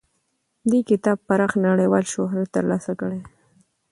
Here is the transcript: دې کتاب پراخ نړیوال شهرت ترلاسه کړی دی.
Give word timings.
دې 0.69 0.79
کتاب 0.89 1.17
پراخ 1.27 1.51
نړیوال 1.67 2.05
شهرت 2.13 2.47
ترلاسه 2.55 2.91
کړی 2.99 3.19
دی. 3.25 3.31